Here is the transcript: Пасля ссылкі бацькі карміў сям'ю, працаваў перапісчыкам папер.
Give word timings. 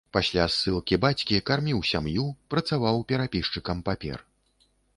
Пасля 0.15 0.45
ссылкі 0.53 0.97
бацькі 1.03 1.41
карміў 1.49 1.83
сям'ю, 1.91 2.25
працаваў 2.55 3.05
перапісчыкам 3.13 3.87
папер. 3.91 4.19